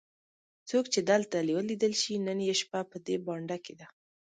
[0.69, 3.87] څوک چې دلته ولیدل شي نن یې شپه په دې بانډه کې ده.